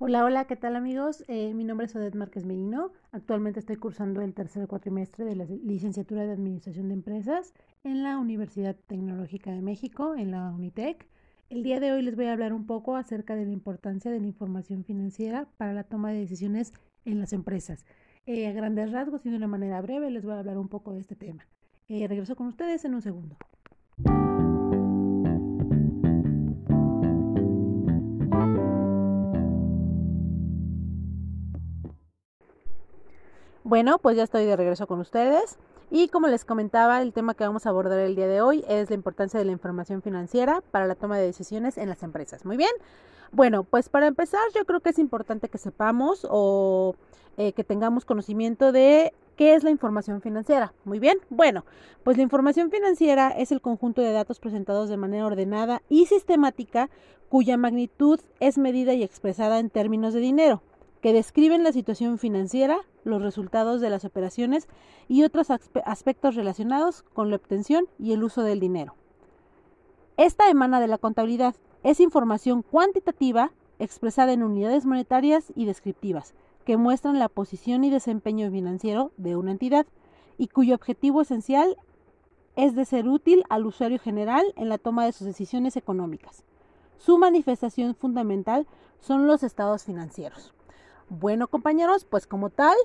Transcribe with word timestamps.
Hola, 0.00 0.24
hola, 0.24 0.44
¿qué 0.44 0.54
tal 0.54 0.76
amigos? 0.76 1.24
Eh, 1.26 1.52
mi 1.54 1.64
nombre 1.64 1.86
es 1.86 1.96
Odette 1.96 2.14
Márquez 2.14 2.44
Merino. 2.44 2.92
Actualmente 3.10 3.58
estoy 3.58 3.74
cursando 3.74 4.22
el 4.22 4.32
tercer 4.32 4.68
cuatrimestre 4.68 5.24
de 5.24 5.34
la 5.34 5.44
licenciatura 5.44 6.24
de 6.24 6.30
Administración 6.30 6.86
de 6.86 6.94
Empresas 6.94 7.52
en 7.82 8.04
la 8.04 8.16
Universidad 8.16 8.76
Tecnológica 8.86 9.50
de 9.50 9.60
México, 9.60 10.14
en 10.14 10.30
la 10.30 10.52
Unitec. 10.52 11.08
El 11.50 11.64
día 11.64 11.80
de 11.80 11.90
hoy 11.90 12.02
les 12.02 12.14
voy 12.14 12.26
a 12.26 12.32
hablar 12.32 12.52
un 12.52 12.64
poco 12.64 12.94
acerca 12.94 13.34
de 13.34 13.44
la 13.44 13.50
importancia 13.50 14.12
de 14.12 14.20
la 14.20 14.28
información 14.28 14.84
financiera 14.84 15.48
para 15.56 15.72
la 15.72 15.82
toma 15.82 16.12
de 16.12 16.20
decisiones 16.20 16.72
en 17.04 17.18
las 17.18 17.32
empresas. 17.32 17.84
Eh, 18.24 18.46
a 18.46 18.52
grandes 18.52 18.92
rasgos 18.92 19.26
y 19.26 19.30
de 19.30 19.36
una 19.36 19.48
manera 19.48 19.80
breve 19.80 20.12
les 20.12 20.24
voy 20.24 20.34
a 20.34 20.38
hablar 20.38 20.58
un 20.58 20.68
poco 20.68 20.92
de 20.92 21.00
este 21.00 21.16
tema. 21.16 21.48
Eh, 21.88 22.06
regreso 22.06 22.36
con 22.36 22.46
ustedes 22.46 22.84
en 22.84 22.94
un 22.94 23.02
segundo. 23.02 23.36
Bueno, 33.68 33.98
pues 33.98 34.16
ya 34.16 34.22
estoy 34.22 34.46
de 34.46 34.56
regreso 34.56 34.86
con 34.86 34.98
ustedes. 34.98 35.58
Y 35.90 36.08
como 36.08 36.26
les 36.28 36.46
comentaba, 36.46 37.02
el 37.02 37.12
tema 37.12 37.34
que 37.34 37.44
vamos 37.44 37.66
a 37.66 37.68
abordar 37.68 37.98
el 37.98 38.16
día 38.16 38.26
de 38.26 38.40
hoy 38.40 38.64
es 38.66 38.88
la 38.88 38.94
importancia 38.94 39.38
de 39.38 39.44
la 39.44 39.52
información 39.52 40.00
financiera 40.00 40.62
para 40.70 40.86
la 40.86 40.94
toma 40.94 41.18
de 41.18 41.26
decisiones 41.26 41.76
en 41.76 41.90
las 41.90 42.02
empresas. 42.02 42.46
Muy 42.46 42.56
bien. 42.56 42.70
Bueno, 43.30 43.64
pues 43.64 43.90
para 43.90 44.06
empezar, 44.06 44.40
yo 44.54 44.64
creo 44.64 44.80
que 44.80 44.88
es 44.88 44.98
importante 44.98 45.50
que 45.50 45.58
sepamos 45.58 46.26
o 46.30 46.96
eh, 47.36 47.52
que 47.52 47.62
tengamos 47.62 48.06
conocimiento 48.06 48.72
de 48.72 49.12
qué 49.36 49.54
es 49.54 49.64
la 49.64 49.70
información 49.70 50.22
financiera. 50.22 50.72
Muy 50.86 50.98
bien. 50.98 51.18
Bueno, 51.28 51.66
pues 52.04 52.16
la 52.16 52.22
información 52.22 52.70
financiera 52.70 53.28
es 53.32 53.52
el 53.52 53.60
conjunto 53.60 54.00
de 54.00 54.12
datos 54.12 54.40
presentados 54.40 54.88
de 54.88 54.96
manera 54.96 55.26
ordenada 55.26 55.82
y 55.90 56.06
sistemática 56.06 56.88
cuya 57.28 57.58
magnitud 57.58 58.18
es 58.40 58.56
medida 58.56 58.94
y 58.94 59.02
expresada 59.02 59.58
en 59.58 59.68
términos 59.68 60.14
de 60.14 60.20
dinero 60.20 60.62
que 61.00 61.12
describen 61.12 61.64
la 61.64 61.72
situación 61.72 62.18
financiera, 62.18 62.78
los 63.04 63.22
resultados 63.22 63.80
de 63.80 63.90
las 63.90 64.04
operaciones 64.04 64.68
y 65.08 65.22
otros 65.22 65.48
aspectos 65.50 66.34
relacionados 66.34 67.02
con 67.14 67.30
la 67.30 67.36
obtención 67.36 67.86
y 67.98 68.12
el 68.12 68.24
uso 68.24 68.42
del 68.42 68.60
dinero. 68.60 68.94
Esta 70.16 70.50
emana 70.50 70.80
de 70.80 70.88
la 70.88 70.98
contabilidad, 70.98 71.54
es 71.84 72.00
información 72.00 72.62
cuantitativa 72.62 73.52
expresada 73.78 74.32
en 74.32 74.42
unidades 74.42 74.84
monetarias 74.84 75.52
y 75.54 75.64
descriptivas, 75.64 76.34
que 76.64 76.76
muestran 76.76 77.18
la 77.18 77.28
posición 77.28 77.84
y 77.84 77.90
desempeño 77.90 78.50
financiero 78.50 79.12
de 79.16 79.36
una 79.36 79.52
entidad 79.52 79.86
y 80.36 80.48
cuyo 80.48 80.74
objetivo 80.74 81.22
esencial 81.22 81.76
es 82.56 82.74
de 82.74 82.84
ser 82.84 83.08
útil 83.08 83.44
al 83.48 83.66
usuario 83.66 83.98
general 83.98 84.52
en 84.56 84.68
la 84.68 84.78
toma 84.78 85.04
de 85.04 85.12
sus 85.12 85.26
decisiones 85.26 85.76
económicas. 85.76 86.42
Su 86.98 87.16
manifestación 87.16 87.94
fundamental 87.94 88.66
son 88.98 89.28
los 89.28 89.44
estados 89.44 89.84
financieros. 89.84 90.52
Bueno, 91.10 91.48
compañeros, 91.48 92.04
pues 92.04 92.26
como 92.26 92.50
tal, 92.50 92.76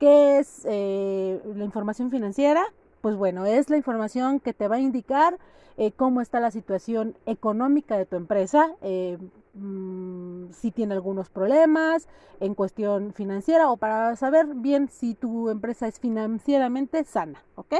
¿qué 0.00 0.38
es 0.38 0.62
eh, 0.64 1.40
la 1.54 1.64
información 1.64 2.10
financiera? 2.10 2.64
Pues 3.00 3.14
bueno, 3.14 3.46
es 3.46 3.70
la 3.70 3.76
información 3.76 4.40
que 4.40 4.52
te 4.52 4.66
va 4.66 4.76
a 4.76 4.80
indicar 4.80 5.38
eh, 5.76 5.92
cómo 5.92 6.20
está 6.20 6.40
la 6.40 6.50
situación 6.50 7.16
económica 7.24 7.96
de 7.96 8.04
tu 8.04 8.16
empresa, 8.16 8.74
eh, 8.82 9.16
mm, 9.54 10.50
si 10.50 10.72
tiene 10.72 10.94
algunos 10.94 11.30
problemas 11.30 12.08
en 12.40 12.56
cuestión 12.56 13.12
financiera 13.12 13.70
o 13.70 13.76
para 13.76 14.16
saber 14.16 14.46
bien 14.56 14.88
si 14.88 15.14
tu 15.14 15.48
empresa 15.48 15.86
es 15.86 16.00
financieramente 16.00 17.04
sana, 17.04 17.44
¿ok? 17.54 17.76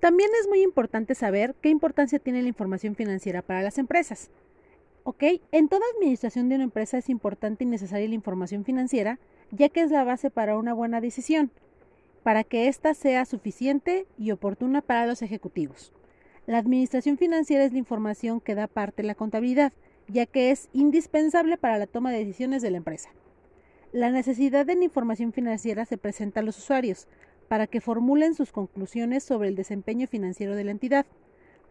También 0.00 0.28
es 0.42 0.48
muy 0.48 0.60
importante 0.60 1.14
saber 1.14 1.54
qué 1.62 1.70
importancia 1.70 2.18
tiene 2.18 2.42
la 2.42 2.48
información 2.48 2.94
financiera 2.94 3.40
para 3.40 3.62
las 3.62 3.78
empresas. 3.78 4.30
¿Ok? 5.08 5.22
En 5.52 5.68
toda 5.68 5.84
administración 5.94 6.48
de 6.48 6.56
una 6.56 6.64
empresa 6.64 6.98
es 6.98 7.08
importante 7.08 7.62
y 7.62 7.68
necesaria 7.68 8.08
la 8.08 8.16
información 8.16 8.64
financiera, 8.64 9.20
ya 9.52 9.68
que 9.68 9.82
es 9.82 9.92
la 9.92 10.02
base 10.02 10.30
para 10.30 10.58
una 10.58 10.74
buena 10.74 11.00
decisión, 11.00 11.52
para 12.24 12.42
que 12.42 12.66
ésta 12.66 12.92
sea 12.92 13.24
suficiente 13.24 14.08
y 14.18 14.32
oportuna 14.32 14.82
para 14.82 15.06
los 15.06 15.22
ejecutivos. 15.22 15.92
La 16.46 16.58
administración 16.58 17.18
financiera 17.18 17.62
es 17.62 17.70
la 17.70 17.78
información 17.78 18.40
que 18.40 18.56
da 18.56 18.66
parte 18.66 19.04
la 19.04 19.14
contabilidad, 19.14 19.72
ya 20.08 20.26
que 20.26 20.50
es 20.50 20.68
indispensable 20.72 21.56
para 21.56 21.78
la 21.78 21.86
toma 21.86 22.10
de 22.10 22.24
decisiones 22.24 22.60
de 22.60 22.72
la 22.72 22.78
empresa. 22.78 23.10
La 23.92 24.10
necesidad 24.10 24.66
de 24.66 24.74
la 24.74 24.82
información 24.82 25.32
financiera 25.32 25.84
se 25.84 25.98
presenta 25.98 26.40
a 26.40 26.42
los 26.42 26.58
usuarios, 26.58 27.06
para 27.46 27.68
que 27.68 27.80
formulen 27.80 28.34
sus 28.34 28.50
conclusiones 28.50 29.22
sobre 29.22 29.50
el 29.50 29.54
desempeño 29.54 30.08
financiero 30.08 30.56
de 30.56 30.64
la 30.64 30.72
entidad. 30.72 31.06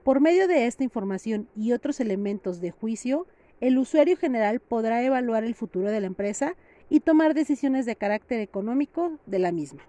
Por 0.06 0.22
medio 0.22 0.48
de 0.48 0.68
esta 0.68 0.84
información 0.84 1.50
y 1.56 1.72
otros 1.74 2.00
elementos 2.00 2.62
de 2.62 2.70
juicio, 2.70 3.26
el 3.62 3.78
usuario 3.78 4.18
general 4.18 4.60
podrá 4.60 5.02
evaluar 5.04 5.44
el 5.44 5.56
futuro 5.56 5.90
de 5.90 6.02
la 6.02 6.08
empresa 6.08 6.56
y 6.90 7.00
tomar 7.00 7.34
decisiones 7.34 7.86
de 7.86 7.96
carácter 7.96 8.40
económico 8.40 9.20
de 9.26 9.40
la 9.40 9.52
misma. 9.52 9.84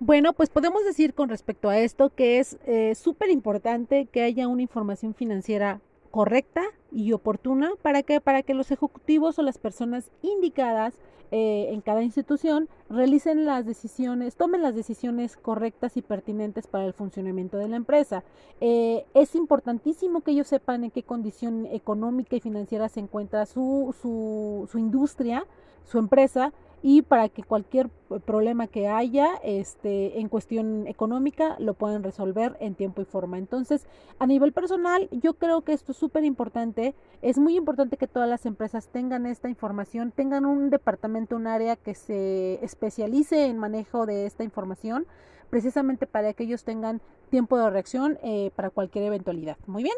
Bueno, 0.00 0.32
pues 0.32 0.48
podemos 0.48 0.84
decir 0.84 1.12
con 1.14 1.28
respecto 1.28 1.68
a 1.68 1.78
esto 1.78 2.10
que 2.14 2.38
es 2.38 2.56
eh, 2.66 2.94
súper 2.94 3.30
importante 3.30 4.06
que 4.06 4.22
haya 4.22 4.46
una 4.46 4.62
información 4.62 5.14
financiera 5.14 5.80
correcta 6.10 6.62
y 6.90 7.12
oportuna 7.12 7.70
para 7.82 8.02
que, 8.02 8.20
para 8.20 8.42
que 8.42 8.54
los 8.54 8.70
ejecutivos 8.70 9.38
o 9.38 9.42
las 9.42 9.58
personas 9.58 10.10
indicadas 10.22 10.94
eh, 11.30 11.68
en 11.72 11.82
cada 11.82 12.02
institución 12.02 12.70
realicen 12.88 13.44
las 13.44 13.66
decisiones, 13.66 14.36
tomen 14.36 14.62
las 14.62 14.74
decisiones 14.74 15.36
correctas 15.36 15.98
y 15.98 16.02
pertinentes 16.02 16.66
para 16.66 16.86
el 16.86 16.94
funcionamiento 16.94 17.58
de 17.58 17.68
la 17.68 17.76
empresa. 17.76 18.24
Eh, 18.62 19.04
es 19.12 19.34
importantísimo 19.34 20.22
que 20.22 20.30
ellos 20.30 20.46
sepan 20.46 20.84
en 20.84 20.90
qué 20.90 21.02
condición 21.02 21.66
económica 21.66 22.36
y 22.36 22.40
financiera 22.40 22.88
se 22.88 23.00
encuentra 23.00 23.44
su, 23.44 23.94
su, 24.00 24.66
su 24.72 24.78
industria, 24.78 25.44
su 25.84 25.98
empresa, 25.98 26.52
y 26.82 27.02
para 27.02 27.28
que 27.28 27.42
cualquier 27.42 27.88
problema 28.24 28.66
que 28.66 28.88
haya 28.88 29.34
este, 29.42 30.20
en 30.20 30.28
cuestión 30.28 30.86
económica 30.86 31.56
lo 31.58 31.74
puedan 31.74 32.02
resolver 32.02 32.56
en 32.60 32.74
tiempo 32.74 33.02
y 33.02 33.04
forma. 33.04 33.38
Entonces, 33.38 33.86
a 34.18 34.26
nivel 34.26 34.52
personal, 34.52 35.08
yo 35.10 35.34
creo 35.34 35.62
que 35.62 35.72
esto 35.72 35.92
es 35.92 35.98
súper 35.98 36.24
importante. 36.24 36.94
Es 37.20 37.38
muy 37.38 37.56
importante 37.56 37.96
que 37.96 38.06
todas 38.06 38.28
las 38.28 38.46
empresas 38.46 38.88
tengan 38.88 39.26
esta 39.26 39.48
información, 39.48 40.12
tengan 40.12 40.46
un 40.46 40.70
departamento, 40.70 41.36
un 41.36 41.46
área 41.46 41.76
que 41.76 41.94
se 41.94 42.64
especialice 42.64 43.46
en 43.46 43.58
manejo 43.58 44.06
de 44.06 44.26
esta 44.26 44.44
información, 44.44 45.06
precisamente 45.50 46.06
para 46.06 46.32
que 46.32 46.44
ellos 46.44 46.64
tengan 46.64 47.00
tiempo 47.30 47.58
de 47.58 47.70
reacción 47.70 48.18
eh, 48.22 48.50
para 48.54 48.70
cualquier 48.70 49.04
eventualidad. 49.04 49.56
Muy 49.66 49.82
bien. 49.82 49.96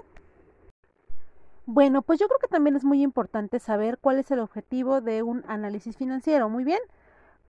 Bueno, 1.73 2.03
pues 2.03 2.19
yo 2.19 2.27
creo 2.27 2.41
que 2.41 2.49
también 2.49 2.75
es 2.75 2.83
muy 2.83 3.01
importante 3.01 3.61
saber 3.61 3.99
cuál 3.99 4.19
es 4.19 4.29
el 4.33 4.41
objetivo 4.41 5.01
de 5.01 5.23
un 5.23 5.45
análisis 5.47 5.97
financiero. 5.97 6.49
Muy 6.49 6.65
bien. 6.65 6.81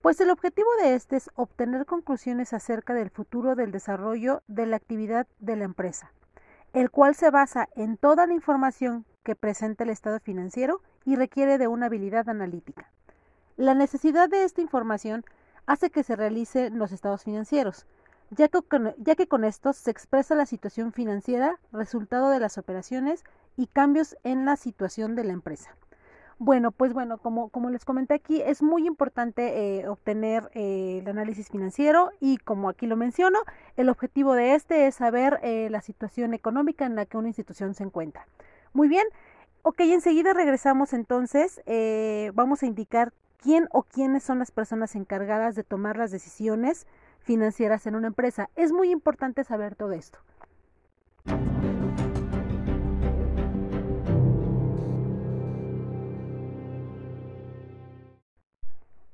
Pues 0.00 0.20
el 0.20 0.30
objetivo 0.30 0.68
de 0.80 0.94
este 0.94 1.16
es 1.16 1.28
obtener 1.34 1.86
conclusiones 1.86 2.52
acerca 2.52 2.94
del 2.94 3.10
futuro 3.10 3.56
del 3.56 3.72
desarrollo 3.72 4.44
de 4.46 4.66
la 4.66 4.76
actividad 4.76 5.26
de 5.40 5.56
la 5.56 5.64
empresa, 5.64 6.12
el 6.72 6.88
cual 6.92 7.16
se 7.16 7.32
basa 7.32 7.68
en 7.74 7.96
toda 7.96 8.28
la 8.28 8.34
información 8.34 9.06
que 9.24 9.34
presenta 9.34 9.82
el 9.82 9.90
estado 9.90 10.20
financiero 10.20 10.82
y 11.04 11.16
requiere 11.16 11.58
de 11.58 11.66
una 11.66 11.86
habilidad 11.86 12.28
analítica. 12.28 12.92
La 13.56 13.74
necesidad 13.74 14.28
de 14.28 14.44
esta 14.44 14.60
información 14.60 15.24
hace 15.66 15.90
que 15.90 16.04
se 16.04 16.14
realicen 16.14 16.78
los 16.78 16.92
estados 16.92 17.24
financieros, 17.24 17.86
ya 18.36 18.48
que, 18.48 18.62
con, 18.62 18.94
ya 18.98 19.14
que 19.14 19.26
con 19.26 19.44
estos 19.44 19.76
se 19.76 19.90
expresa 19.90 20.34
la 20.34 20.46
situación 20.46 20.92
financiera, 20.92 21.58
resultado 21.72 22.30
de 22.30 22.40
las 22.40 22.58
operaciones 22.58 23.24
y 23.56 23.66
cambios 23.66 24.16
en 24.24 24.44
la 24.46 24.56
situación 24.56 25.14
de 25.14 25.24
la 25.24 25.32
empresa. 25.32 25.76
Bueno, 26.38 26.72
pues 26.72 26.92
bueno, 26.92 27.18
como, 27.18 27.50
como 27.50 27.70
les 27.70 27.84
comenté 27.84 28.14
aquí, 28.14 28.40
es 28.40 28.62
muy 28.62 28.86
importante 28.86 29.80
eh, 29.80 29.88
obtener 29.88 30.50
eh, 30.54 30.98
el 31.00 31.08
análisis 31.08 31.50
financiero 31.50 32.10
y 32.20 32.38
como 32.38 32.68
aquí 32.68 32.86
lo 32.86 32.96
menciono, 32.96 33.38
el 33.76 33.88
objetivo 33.88 34.34
de 34.34 34.54
este 34.54 34.86
es 34.86 34.96
saber 34.96 35.38
eh, 35.42 35.68
la 35.70 35.82
situación 35.82 36.34
económica 36.34 36.86
en 36.86 36.96
la 36.96 37.06
que 37.06 37.18
una 37.18 37.28
institución 37.28 37.74
se 37.74 37.84
encuentra. 37.84 38.26
Muy 38.72 38.88
bien, 38.88 39.06
ok, 39.62 39.80
enseguida 39.80 40.32
regresamos 40.32 40.94
entonces, 40.94 41.60
vamos 42.34 42.62
a 42.62 42.66
indicar 42.66 43.12
quién 43.36 43.68
o 43.70 43.82
quiénes 43.82 44.22
son 44.22 44.38
las 44.38 44.50
personas 44.50 44.96
encargadas 44.96 45.54
de 45.54 45.62
tomar 45.62 45.96
las 45.96 46.10
decisiones 46.10 46.86
financieras 47.22 47.86
en 47.86 47.94
una 47.94 48.08
empresa. 48.08 48.50
Es 48.56 48.72
muy 48.72 48.90
importante 48.90 49.44
saber 49.44 49.74
todo 49.74 49.92
esto. 49.92 50.18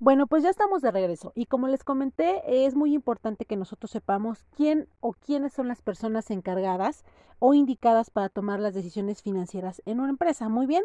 Bueno, 0.08 0.26
pues 0.26 0.42
ya 0.42 0.48
estamos 0.48 0.80
de 0.80 0.90
regreso 0.90 1.32
y 1.34 1.44
como 1.44 1.68
les 1.68 1.84
comenté, 1.84 2.64
es 2.64 2.74
muy 2.74 2.94
importante 2.94 3.44
que 3.44 3.58
nosotros 3.58 3.90
sepamos 3.90 4.42
quién 4.56 4.88
o 5.00 5.12
quiénes 5.12 5.52
son 5.52 5.68
las 5.68 5.82
personas 5.82 6.30
encargadas 6.30 7.04
o 7.40 7.52
indicadas 7.52 8.08
para 8.08 8.30
tomar 8.30 8.58
las 8.58 8.72
decisiones 8.72 9.20
financieras 9.20 9.82
en 9.84 10.00
una 10.00 10.08
empresa. 10.08 10.48
Muy 10.48 10.64
bien, 10.64 10.82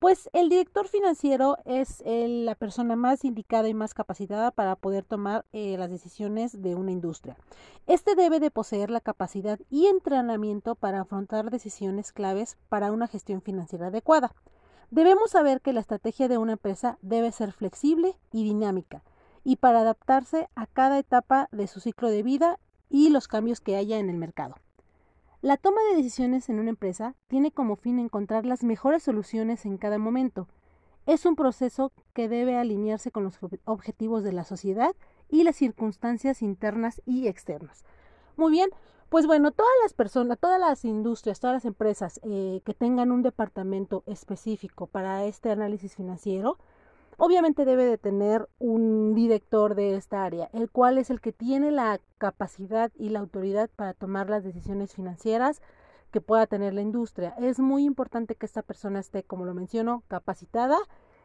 pues 0.00 0.28
el 0.32 0.48
director 0.48 0.88
financiero 0.88 1.56
es 1.64 2.02
la 2.04 2.56
persona 2.56 2.96
más 2.96 3.24
indicada 3.24 3.68
y 3.68 3.74
más 3.74 3.94
capacitada 3.94 4.50
para 4.50 4.74
poder 4.74 5.04
tomar 5.04 5.44
eh, 5.52 5.76
las 5.78 5.88
decisiones 5.88 6.60
de 6.60 6.74
una 6.74 6.90
industria. 6.90 7.36
Este 7.86 8.16
debe 8.16 8.40
de 8.40 8.50
poseer 8.50 8.90
la 8.90 9.00
capacidad 9.00 9.60
y 9.70 9.86
entrenamiento 9.86 10.74
para 10.74 11.02
afrontar 11.02 11.48
decisiones 11.48 12.12
claves 12.12 12.56
para 12.68 12.90
una 12.90 13.06
gestión 13.06 13.40
financiera 13.40 13.86
adecuada. 13.86 14.32
Debemos 14.90 15.30
saber 15.30 15.60
que 15.60 15.72
la 15.72 15.80
estrategia 15.80 16.28
de 16.28 16.38
una 16.38 16.52
empresa 16.52 16.98
debe 17.02 17.32
ser 17.32 17.52
flexible 17.52 18.16
y 18.32 18.44
dinámica, 18.44 19.02
y 19.44 19.56
para 19.56 19.80
adaptarse 19.80 20.48
a 20.54 20.66
cada 20.66 20.98
etapa 20.98 21.48
de 21.52 21.66
su 21.66 21.80
ciclo 21.80 22.08
de 22.08 22.22
vida 22.22 22.58
y 22.88 23.10
los 23.10 23.28
cambios 23.28 23.60
que 23.60 23.76
haya 23.76 23.98
en 23.98 24.08
el 24.08 24.16
mercado. 24.16 24.56
La 25.42 25.58
toma 25.58 25.82
de 25.90 25.96
decisiones 25.96 26.48
en 26.48 26.58
una 26.58 26.70
empresa 26.70 27.14
tiene 27.28 27.50
como 27.50 27.76
fin 27.76 27.98
encontrar 27.98 28.46
las 28.46 28.64
mejores 28.64 29.02
soluciones 29.02 29.66
en 29.66 29.76
cada 29.76 29.98
momento. 29.98 30.48
Es 31.04 31.26
un 31.26 31.36
proceso 31.36 31.92
que 32.14 32.30
debe 32.30 32.56
alinearse 32.56 33.10
con 33.10 33.24
los 33.24 33.38
objetivos 33.66 34.24
de 34.24 34.32
la 34.32 34.44
sociedad 34.44 34.96
y 35.28 35.44
las 35.44 35.56
circunstancias 35.56 36.40
internas 36.40 37.02
y 37.04 37.28
externas. 37.28 37.84
Muy 38.36 38.52
bien, 38.52 38.70
pues 39.14 39.28
bueno, 39.28 39.52
todas 39.52 39.70
las 39.84 39.94
personas, 39.94 40.40
todas 40.40 40.58
las 40.58 40.84
industrias, 40.84 41.38
todas 41.38 41.54
las 41.54 41.64
empresas 41.64 42.18
eh, 42.24 42.62
que 42.64 42.74
tengan 42.74 43.12
un 43.12 43.22
departamento 43.22 44.02
específico 44.06 44.88
para 44.88 45.24
este 45.24 45.52
análisis 45.52 45.94
financiero, 45.94 46.58
obviamente 47.16 47.64
debe 47.64 47.84
de 47.84 47.96
tener 47.96 48.48
un 48.58 49.14
director 49.14 49.76
de 49.76 49.94
esta 49.94 50.24
área, 50.24 50.50
el 50.52 50.68
cual 50.68 50.98
es 50.98 51.10
el 51.10 51.20
que 51.20 51.30
tiene 51.30 51.70
la 51.70 52.00
capacidad 52.18 52.90
y 52.96 53.10
la 53.10 53.20
autoridad 53.20 53.70
para 53.76 53.94
tomar 53.94 54.28
las 54.28 54.42
decisiones 54.42 54.92
financieras 54.92 55.62
que 56.10 56.20
pueda 56.20 56.48
tener 56.48 56.74
la 56.74 56.82
industria. 56.82 57.36
Es 57.38 57.60
muy 57.60 57.84
importante 57.84 58.34
que 58.34 58.46
esta 58.46 58.62
persona 58.62 58.98
esté, 58.98 59.22
como 59.22 59.44
lo 59.44 59.54
menciono, 59.54 60.02
capacitada 60.08 60.78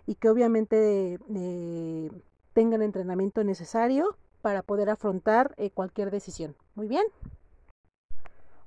y 0.05 0.13
que 0.13 0.29
obviamente 0.29 1.17
eh, 1.33 2.11
tenga 2.53 2.75
el 2.75 2.83
entrenamiento 2.83 3.43
necesario 3.43 4.15
para 4.43 4.61
poder 4.61 4.91
afrontar 4.91 5.55
eh, 5.57 5.71
cualquier 5.71 6.11
decisión. 6.11 6.55
Muy 6.75 6.87
bien. 6.87 7.05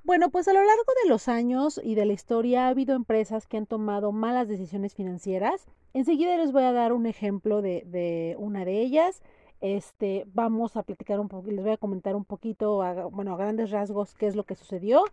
Bueno, 0.05 0.31
pues 0.31 0.49
a 0.49 0.53
lo 0.53 0.59
largo 0.65 0.93
de 1.03 1.09
los 1.09 1.29
años 1.29 1.81
y 1.83 1.95
de 1.95 2.05
la 2.05 2.13
historia 2.13 2.67
ha 2.67 2.69
habido 2.71 2.97
empresas 2.97 3.47
que 3.47 3.57
han 3.57 3.67
tomado 3.67 4.11
malas 4.11 4.49
decisiones 4.49 4.95
financieras. 4.95 5.65
Enseguida 5.95 6.37
les 6.37 6.51
voy 6.51 6.65
a 6.65 6.73
dar 6.73 6.93
un 6.93 7.07
ejemplo 7.07 7.63
de, 7.63 8.35
una 8.39 8.65
de 8.65 8.81
ellas. 8.81 9.23
Este, 9.61 10.25
vamos 10.35 10.77
a 10.77 10.83
platicar 10.83 11.21
un 11.21 11.29
poco, 11.29 11.49
les 11.49 11.63
voy 11.63 11.73
a 11.73 11.77
comentar 11.77 12.17
un 12.17 12.25
poquito, 12.25 12.83
bueno, 13.13 13.35
a 13.35 13.37
grandes 13.37 13.71
rasgos 13.71 14.15
qué 14.15 14.27
es 14.27 14.35
lo 14.35 14.43
que 14.43 14.57
sucedió. 14.57 15.05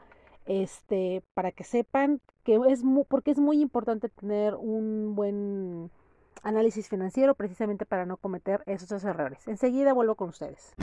Este, 0.48 1.22
para 1.36 1.52
que 1.52 1.64
sepan 1.64 2.20
que 2.44 2.60
es 2.68 2.82
porque 3.08 3.30
es 3.30 3.38
muy 3.38 3.62
importante 3.62 4.10
tener 4.10 4.56
un 4.56 5.14
buen 5.16 5.92
análisis 6.42 6.90
financiero 6.90 7.36
precisamente 7.36 7.86
para 7.86 8.08
no 8.08 8.18
cometer 8.18 8.64
esos 8.66 9.04
errores. 9.04 9.48
Enseguida 9.48 9.94
vuelvo 9.94 10.16
con 10.16 10.30
ustedes. 10.30 10.74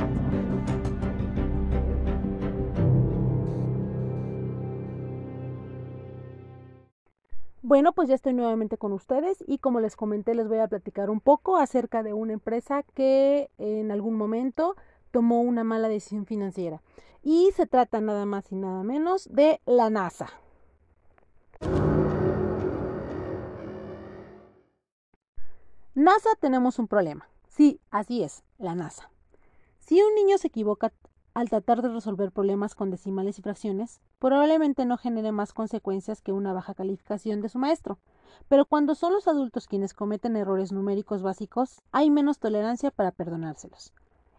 Bueno, 7.68 7.92
pues 7.92 8.08
ya 8.08 8.14
estoy 8.14 8.32
nuevamente 8.32 8.78
con 8.78 8.92
ustedes 8.92 9.42
y 9.44 9.58
como 9.58 9.80
les 9.80 9.96
comenté 9.96 10.36
les 10.36 10.46
voy 10.46 10.58
a 10.58 10.68
platicar 10.68 11.10
un 11.10 11.20
poco 11.20 11.56
acerca 11.56 12.04
de 12.04 12.12
una 12.12 12.32
empresa 12.32 12.84
que 12.94 13.50
en 13.58 13.90
algún 13.90 14.14
momento 14.14 14.76
tomó 15.10 15.40
una 15.40 15.64
mala 15.64 15.88
decisión 15.88 16.26
financiera. 16.26 16.80
Y 17.24 17.50
se 17.56 17.66
trata 17.66 18.00
nada 18.00 18.24
más 18.24 18.52
y 18.52 18.54
nada 18.54 18.84
menos 18.84 19.28
de 19.32 19.60
la 19.66 19.90
NASA. 19.90 20.28
NASA 25.96 26.30
tenemos 26.38 26.78
un 26.78 26.86
problema. 26.86 27.28
Sí, 27.48 27.80
así 27.90 28.22
es, 28.22 28.44
la 28.58 28.76
NASA. 28.76 29.10
Si 29.80 30.00
un 30.00 30.14
niño 30.14 30.38
se 30.38 30.46
equivoca 30.46 30.92
al 31.36 31.50
tratar 31.50 31.82
de 31.82 31.90
resolver 31.90 32.32
problemas 32.32 32.74
con 32.74 32.90
decimales 32.90 33.38
y 33.38 33.42
fracciones, 33.42 34.00
probablemente 34.18 34.86
no 34.86 34.96
genere 34.96 35.32
más 35.32 35.52
consecuencias 35.52 36.22
que 36.22 36.32
una 36.32 36.54
baja 36.54 36.72
calificación 36.72 37.42
de 37.42 37.50
su 37.50 37.58
maestro. 37.58 37.98
Pero 38.48 38.64
cuando 38.64 38.94
son 38.94 39.12
los 39.12 39.28
adultos 39.28 39.66
quienes 39.66 39.92
cometen 39.92 40.34
errores 40.34 40.72
numéricos 40.72 41.20
básicos, 41.20 41.82
hay 41.92 42.08
menos 42.08 42.38
tolerancia 42.38 42.90
para 42.90 43.10
perdonárselos. 43.10 43.92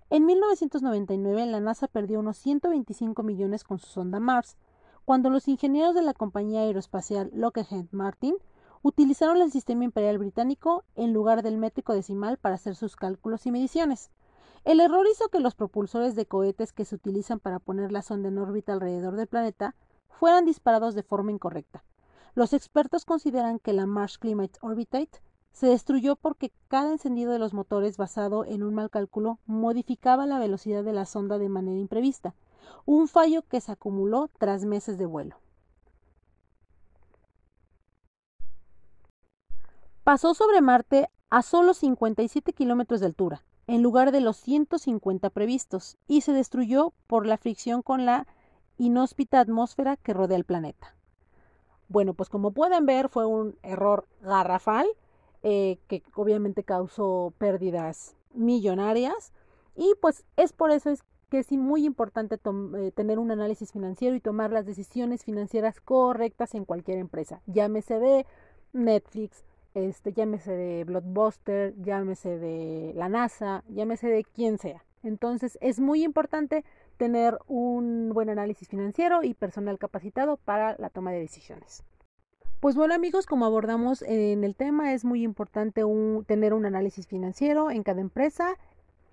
En 0.09 0.25
1999 0.25 1.45
la 1.45 1.59
NASA 1.59 1.87
perdió 1.87 2.19
unos 2.19 2.37
125 2.37 3.21
millones 3.21 3.63
con 3.63 3.77
su 3.77 3.85
sonda 3.85 4.19
Mars, 4.19 4.57
cuando 5.05 5.29
los 5.29 5.47
ingenieros 5.47 5.93
de 5.93 6.01
la 6.01 6.15
compañía 6.15 6.61
aeroespacial 6.61 7.29
Lockheed 7.31 7.85
Martin 7.91 8.33
utilizaron 8.81 9.37
el 9.43 9.51
sistema 9.51 9.83
imperial 9.83 10.17
británico 10.17 10.83
en 10.95 11.13
lugar 11.13 11.43
del 11.43 11.57
métrico 11.57 11.93
decimal 11.93 12.37
para 12.37 12.55
hacer 12.55 12.73
sus 12.73 12.95
cálculos 12.95 13.45
y 13.45 13.51
mediciones. 13.51 14.09
El 14.67 14.81
error 14.81 15.07
hizo 15.09 15.29
que 15.29 15.39
los 15.39 15.55
propulsores 15.55 16.13
de 16.13 16.25
cohetes 16.25 16.73
que 16.73 16.83
se 16.83 16.95
utilizan 16.95 17.39
para 17.39 17.59
poner 17.59 17.93
la 17.93 18.01
sonda 18.01 18.27
en 18.27 18.37
órbita 18.37 18.73
alrededor 18.73 19.15
del 19.15 19.27
planeta 19.27 19.75
fueran 20.09 20.43
disparados 20.43 20.93
de 20.93 21.03
forma 21.03 21.31
incorrecta. 21.31 21.85
Los 22.35 22.51
expertos 22.51 23.05
consideran 23.05 23.59
que 23.59 23.71
la 23.71 23.85
Mars 23.85 24.17
Climate 24.17 24.59
Orbiter 24.59 25.07
se 25.53 25.67
destruyó 25.67 26.17
porque 26.17 26.51
cada 26.67 26.91
encendido 26.91 27.31
de 27.31 27.39
los 27.39 27.53
motores 27.53 27.95
basado 27.95 28.43
en 28.43 28.61
un 28.61 28.73
mal 28.73 28.89
cálculo 28.89 29.39
modificaba 29.45 30.25
la 30.25 30.37
velocidad 30.37 30.83
de 30.83 30.91
la 30.91 31.05
sonda 31.05 31.37
de 31.37 31.47
manera 31.47 31.79
imprevista, 31.79 32.35
un 32.85 33.07
fallo 33.07 33.43
que 33.43 33.61
se 33.61 33.71
acumuló 33.71 34.29
tras 34.37 34.65
meses 34.65 34.97
de 34.97 35.05
vuelo. 35.05 35.37
Pasó 40.03 40.33
sobre 40.33 40.59
Marte 40.59 41.09
a 41.29 41.41
solo 41.41 41.73
57 41.73 42.53
kilómetros 42.53 42.99
de 42.99 43.07
altura, 43.07 43.43
en 43.67 43.83
lugar 43.83 44.11
de 44.11 44.21
los 44.21 44.37
150 44.37 45.29
previstos 45.29 45.97
y 46.07 46.21
se 46.21 46.31
destruyó 46.31 46.93
por 47.05 47.25
la 47.25 47.37
fricción 47.37 47.81
con 47.81 48.05
la 48.05 48.27
inhóspita 48.77 49.39
atmósfera 49.39 49.97
que 49.97 50.13
rodea 50.13 50.37
el 50.37 50.45
planeta. 50.45 50.95
Bueno, 51.89 52.13
pues 52.13 52.29
como 52.29 52.51
pueden 52.51 52.85
ver 52.85 53.09
fue 53.09 53.25
un 53.25 53.57
error 53.63 54.07
garrafal 54.21 54.87
eh, 55.43 55.79
que 55.87 56.03
obviamente 56.15 56.63
causó 56.63 57.33
pérdidas 57.37 58.15
millonarias 58.33 59.33
y 59.75 59.93
pues 60.01 60.25
es 60.35 60.53
por 60.53 60.71
eso 60.71 60.89
es 60.89 61.03
que 61.29 61.39
es 61.39 61.51
muy 61.51 61.85
importante 61.85 62.35
eh, 62.35 62.91
tener 62.91 63.19
un 63.19 63.31
análisis 63.31 63.73
financiero 63.73 64.15
y 64.15 64.21
tomar 64.21 64.51
las 64.51 64.65
decisiones 64.65 65.25
financieras 65.25 65.81
correctas 65.81 66.55
en 66.55 66.63
cualquier 66.63 66.99
empresa, 66.99 67.41
llámese 67.47 67.99
de 67.99 68.25
Netflix, 68.71 69.43
este, 69.77 70.11
llámese 70.11 70.51
de 70.53 70.83
Blockbuster, 70.85 71.75
llámese 71.79 72.39
de 72.39 72.93
la 72.95 73.09
NASA, 73.09 73.63
llámese 73.69 74.07
de 74.07 74.23
quien 74.23 74.57
sea. 74.57 74.83
Entonces 75.03 75.57
es 75.61 75.79
muy 75.79 76.03
importante 76.03 76.65
tener 76.97 77.37
un 77.47 78.09
buen 78.11 78.29
análisis 78.29 78.67
financiero 78.67 79.21
y 79.23 79.35
personal 79.35 79.77
capacitado 79.77 80.37
para 80.37 80.75
la 80.79 80.89
toma 80.89 81.11
de 81.11 81.19
decisiones. 81.19 81.83
Pues 82.59 82.75
bueno 82.75 82.95
amigos, 82.95 83.27
como 83.27 83.45
abordamos 83.45 84.01
en 84.01 84.43
el 84.43 84.55
tema, 84.55 84.93
es 84.93 85.05
muy 85.05 85.21
importante 85.21 85.83
tener 86.25 86.55
un 86.55 86.65
análisis 86.65 87.05
financiero 87.05 87.69
en 87.69 87.83
cada 87.83 88.01
empresa, 88.01 88.55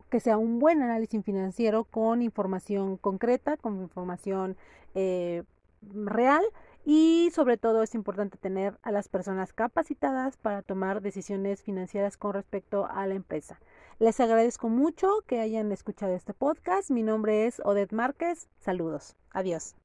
que 0.08 0.18
sea 0.18 0.38
un 0.38 0.60
buen 0.60 0.80
análisis 0.80 1.22
financiero 1.22 1.84
con 1.84 2.22
información 2.22 2.96
concreta, 2.96 3.58
con 3.58 3.82
información 3.82 4.56
eh, 4.94 5.42
real 5.82 6.42
y 6.84 7.30
sobre 7.32 7.56
todo 7.56 7.82
es 7.82 7.94
importante 7.94 8.36
tener 8.38 8.78
a 8.82 8.92
las 8.92 9.08
personas 9.08 9.52
capacitadas 9.52 10.36
para 10.36 10.62
tomar 10.62 11.00
decisiones 11.00 11.62
financieras 11.62 12.16
con 12.16 12.34
respecto 12.34 12.86
a 12.86 13.06
la 13.06 13.14
empresa. 13.14 13.58
Les 13.98 14.20
agradezco 14.20 14.68
mucho 14.68 15.08
que 15.26 15.40
hayan 15.40 15.72
escuchado 15.72 16.14
este 16.14 16.34
podcast. 16.34 16.90
Mi 16.90 17.02
nombre 17.02 17.46
es 17.46 17.60
Odette 17.64 17.92
Márquez. 17.92 18.48
Saludos. 18.58 19.16
Adiós. 19.30 19.76